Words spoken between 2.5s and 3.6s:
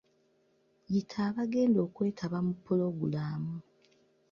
Pulogulaamu.